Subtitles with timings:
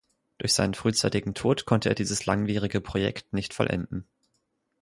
[0.39, 4.07] Durch seinen frühzeitigen Tod konnte er dieses langwierige Projekt nicht vollenden.